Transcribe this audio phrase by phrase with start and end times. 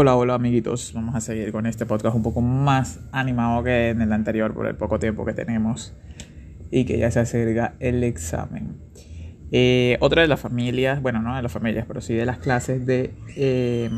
[0.00, 4.00] Hola, hola amiguitos, vamos a seguir con este podcast un poco más animado que en
[4.00, 5.92] el anterior por el poco tiempo que tenemos
[6.70, 8.76] y que ya se acerca el examen.
[9.50, 12.86] Eh, otra de las familias, bueno, no de las familias, pero sí de las clases
[12.86, 13.90] de, em,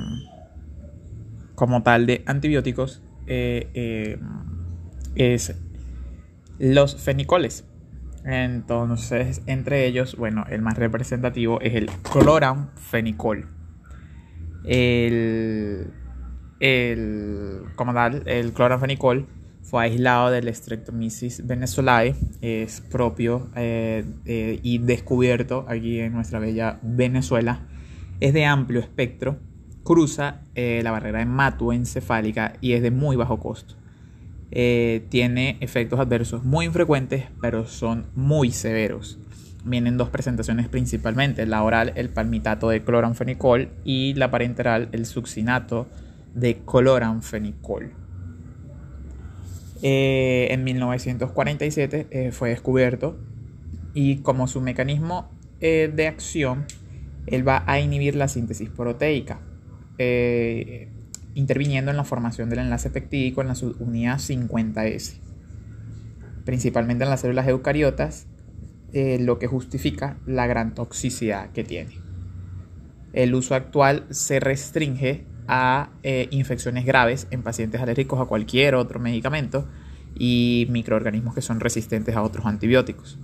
[1.54, 4.21] como tal, de antibióticos eh, em,
[5.17, 5.54] es
[6.58, 7.67] los fenicoles.
[8.24, 13.60] Entonces, entre ellos, bueno, el más representativo es el cloranfenicol
[14.64, 15.60] el,
[16.60, 19.27] el, como tal, el cloranfenicol
[19.62, 26.78] fue aislado del Streptomyces venezolae, es propio eh, eh, y descubierto aquí en nuestra bella
[26.83, 27.66] Venezuela.
[28.20, 29.38] Es de amplio espectro,
[29.83, 33.77] cruza eh, la barrera hematoencefálica y es de muy bajo costo.
[34.50, 39.19] tiene efectos adversos muy infrecuentes, pero son muy severos
[39.62, 45.86] vienen dos presentaciones principalmente, la oral el palmitato de cloranfenicol y la parenteral el succinato
[46.34, 47.93] de cloranfenicol.
[49.83, 53.19] Eh, en 1947 eh, fue descubierto
[53.95, 56.67] y como su mecanismo eh, de acción,
[57.27, 59.41] él va a inhibir la síntesis proteica,
[61.34, 65.19] interviniendo en la formación del enlace peptídico en la subunidad 50S,
[66.44, 68.27] principalmente en las células eucariotas
[68.92, 71.94] eh, lo que justifica la gran toxicidad que tiene.
[73.12, 79.01] El uso actual se restringe a eh, infecciones graves en pacientes alérgicos a cualquier otro
[79.01, 79.67] medicamento
[80.15, 83.19] y microorganismos que son resistentes a otros antibióticos.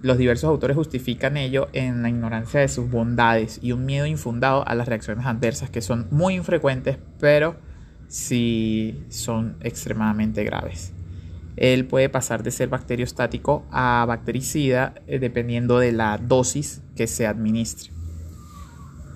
[0.00, 4.66] Los diversos autores justifican ello en la ignorancia de sus bondades y un miedo infundado
[4.66, 7.56] a las reacciones adversas que son muy infrecuentes, pero
[8.08, 10.92] sí son extremadamente graves
[11.56, 17.26] él puede pasar de ser bacteriostático a bactericida eh, dependiendo de la dosis que se
[17.26, 17.92] administre.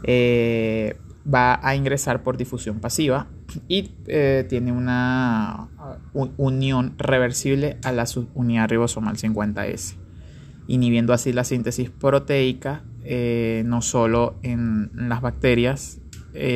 [0.02, 0.96] Eh,
[1.32, 3.28] va a ingresar por difusión pasiva
[3.68, 5.68] y eh, tiene una
[6.12, 9.96] unión reversible a la subunidad ribosomal 50S,
[10.68, 12.84] inhibiendo así la síntesis proteica
[13.64, 16.00] no solo en las bacterias,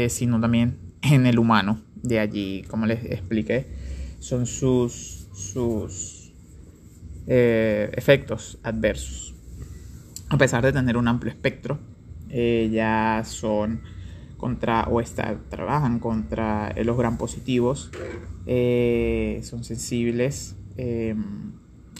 [0.08, 1.80] sino también en el humano.
[2.02, 3.68] De allí, como les expliqué,
[4.18, 6.32] son sus sus
[7.26, 9.34] eh, efectos adversos.
[10.28, 11.78] A pesar de tener un amplio espectro,
[12.28, 13.82] eh, ya son
[14.40, 15.02] contra o
[15.48, 17.90] trabajan contra los gran positivos,
[18.46, 20.56] eh, son sensibles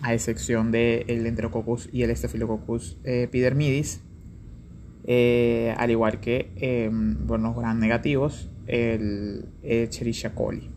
[0.02, 4.02] a excepción del de Enterococcus y el Staphylococcus epidermidis,
[5.76, 6.88] al igual que
[7.26, 9.90] bueno, los gran negativos, el, el
[10.34, 10.70] coli.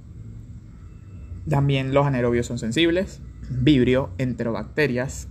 [1.47, 5.29] También los anaerobios son sensibles, Vibrio, enterobacterias,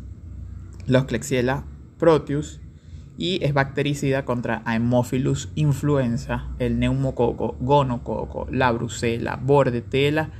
[0.86, 1.64] los Klebsiella,
[1.98, 2.61] Proteus
[3.18, 10.30] y es bactericida contra Haemophilus influenza, el neumococo, gonococo, la brucela, bordetela,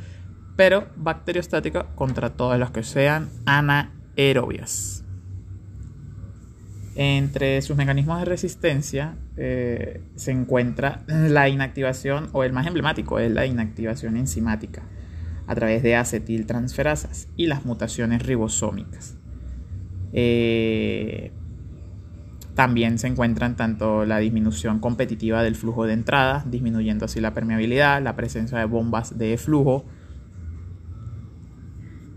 [0.57, 5.05] pero bacteriostática contra todos los que sean anaerobias.
[6.95, 13.31] Entre sus mecanismos de resistencia eh, se encuentra la inactivación, o el más emblemático es
[13.33, 14.83] la inactivación enzimática
[15.47, 19.17] a través de acetiltransferasas y las mutaciones ribosómicas.
[20.13, 21.33] Eh,
[22.55, 28.03] también se encuentran tanto la disminución competitiva del flujo de entrada, disminuyendo así la permeabilidad,
[28.03, 29.85] la presencia de bombas de flujo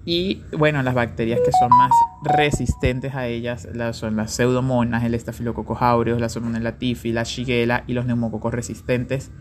[0.06, 1.92] y bueno, las bacterias que son más
[2.24, 7.94] resistentes a ellas son las pseudomonas, el estafilococcus aureus, la salmonella tifi, la shigella y
[7.94, 9.32] los neumococos resistentes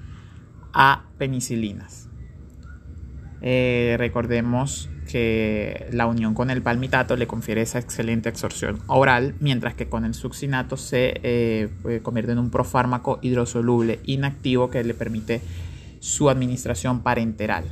[0.72, 2.08] a penicilinas.
[3.42, 9.74] Eh, recordemos que la unión con el palmitato le confiere esa excelente absorción oral, mientras
[9.74, 15.40] que con el succinato se eh, convierte en un profármaco hidrosoluble inactivo que le permite
[16.00, 17.64] su administración parenteral.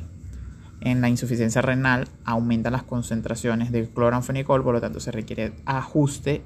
[0.80, 6.42] En la insuficiencia renal aumentan las concentraciones de cloranfenicol, por lo tanto se requiere ajuste.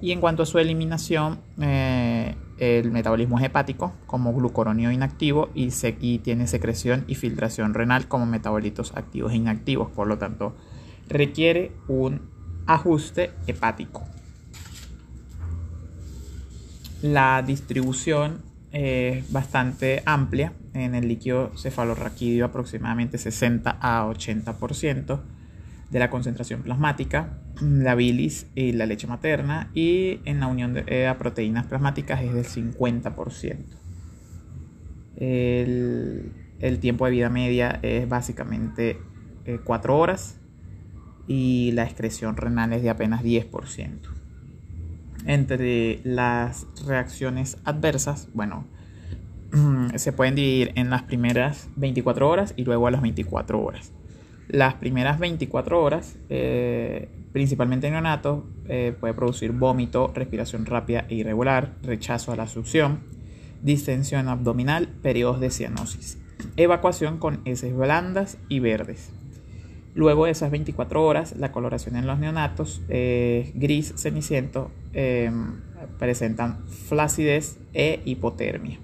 [0.00, 5.68] Y en cuanto a su eliminación, eh, el metabolismo hepático como glucoronio inactivo y,
[6.18, 9.90] tiene secreción y filtración renal como metabolitos activos e inactivos.
[9.90, 10.56] Por lo tanto,
[11.08, 12.30] requiere un
[12.66, 14.04] ajuste hepático.
[17.02, 18.42] La distribución
[18.72, 20.52] es bastante amplia.
[20.72, 25.20] En el líquido cefalorraquídeo aproximadamente 60 a 80%
[25.90, 30.84] de la concentración plasmática, la bilis y la leche materna, y en la unión de
[30.86, 33.56] eh, proteínas plasmáticas es del 50%.
[35.16, 38.98] El, el tiempo de vida media es básicamente
[39.64, 40.40] 4 eh, horas
[41.26, 43.98] y la excreción renal es de apenas 10%.
[45.26, 48.64] Entre las reacciones adversas, bueno,
[49.96, 53.92] se pueden dividir en las primeras 24 horas y luego a las 24 horas.
[54.48, 61.16] Las primeras 24 horas, eh, principalmente en neonatos, eh, puede producir vómito, respiración rápida e
[61.16, 63.00] irregular, rechazo a la succión,
[63.62, 66.18] distensión abdominal, periodos de cianosis,
[66.56, 69.10] evacuación con heces blandas y verdes.
[69.94, 74.70] Luego de esas 24 horas, la coloración en los neonatos eh, gris ceniciento
[75.98, 78.78] presentan flacidez e hipotermia.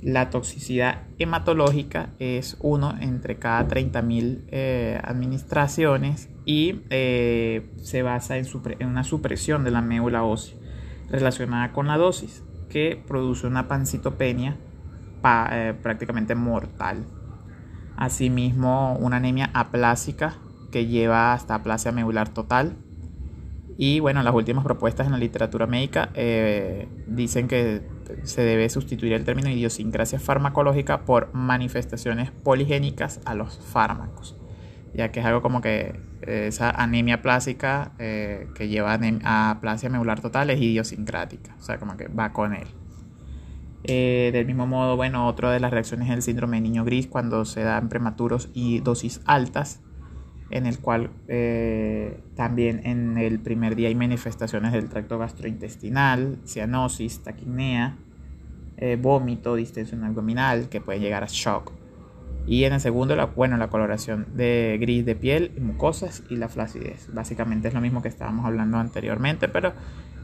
[0.00, 8.46] La toxicidad hematológica es uno entre cada 30.000 eh, administraciones y eh, se basa en,
[8.86, 10.56] una supresión de la médula ósea
[11.10, 14.56] relacionada con la dosis que produce una pancitopenia
[15.50, 17.04] eh, prácticamente mortal.
[17.96, 20.36] Asimismo, una anemia aplásica
[20.70, 22.76] que lleva hasta aplasia medular total.
[23.80, 26.10] Y bueno, las últimas propuestas en la literatura médica
[27.06, 27.80] dicen que
[28.24, 34.36] se debe sustituir el término idiosincrasia farmacológica por manifestaciones poligénicas a los fármacos,
[34.94, 39.88] ya que es algo como que eh, esa anemia plásica eh, que lleva a aplasia
[39.88, 42.66] medular total es idiosincrática, o sea, como que va con él.
[43.84, 47.06] Eh, del mismo modo, bueno, otra de las reacciones es el síndrome de niño gris
[47.06, 49.80] cuando se da en prematuros y dosis altas,
[50.50, 51.10] en el cual
[52.34, 57.96] también en el primer día hay manifestaciones del tracto gastrointestinal, cianosis, taquinea,
[58.80, 61.72] eh, vómito, distensión abdominal, que puede llegar a shock.
[62.46, 66.48] Y en el segundo, la, bueno, la coloración de gris de piel, mucosas y la
[66.48, 67.12] flacidez.
[67.12, 69.72] Básicamente es lo mismo que estábamos hablando anteriormente, pero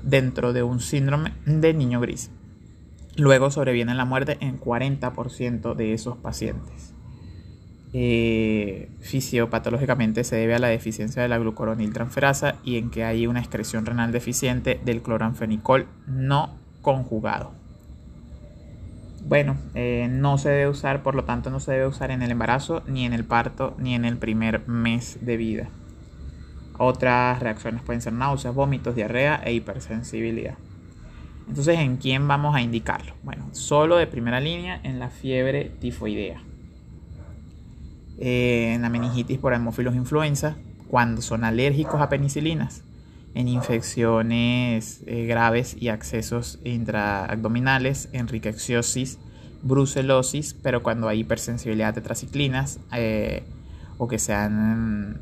[0.05, 2.31] dentro de un síndrome de niño gris.
[3.17, 6.94] Luego sobreviene la muerte en 40% de esos pacientes.
[7.97, 13.39] Eh, fisiopatológicamente se debe a la deficiencia de la glucoroniltransferasa y en que hay una
[13.39, 17.53] excreción renal deficiente del cloranfenicol no conjugado.
[19.25, 22.33] Bueno, eh, no se debe usar, por lo tanto no se debe usar en el
[22.33, 25.69] embarazo, ni en el parto, ni en el primer mes de vida.
[26.77, 30.57] Otras reacciones pueden ser náuseas, vómitos, diarrea e hipersensibilidad.
[31.49, 33.15] Entonces, ¿en quién vamos a indicarlo?
[33.23, 36.43] Bueno, solo de primera línea en la fiebre tifoidea.
[38.19, 40.57] Eh, en la meningitis por hemófilos influenza,
[40.89, 42.83] cuando son alérgicos a penicilinas
[43.35, 49.19] en infecciones eh, graves y accesos intraabdominales, en rickettsiosis,
[49.63, 53.43] brucelosis, pero cuando hay hipersensibilidad a tetraciclinas eh,
[53.99, 55.21] o que sean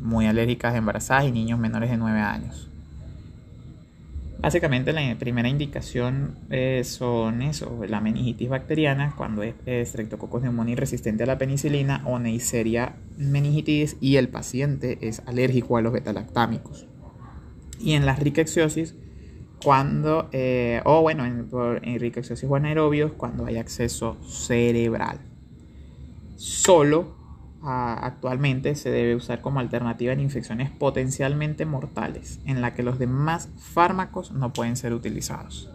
[0.00, 2.69] muy alérgicas embarazadas y niños menores de 9 años.
[4.40, 6.36] Básicamente la primera indicación
[6.84, 9.54] son eso, la meningitis bacteriana, cuando es
[9.88, 15.82] Streptococcus pneumoniae resistente a la penicilina o Neisseria meningitis y el paciente es alérgico a
[15.82, 16.86] los betalactámicos
[17.80, 18.94] y en la rickettsiosis
[19.62, 21.48] cuando, eh, o bueno, en,
[21.82, 25.20] en rickettsiosis o anaerobios cuando hay acceso cerebral.
[26.36, 27.19] Solo
[27.62, 33.48] actualmente se debe usar como alternativa en infecciones potencialmente mortales, en la que los demás
[33.58, 35.70] fármacos no pueden ser utilizados.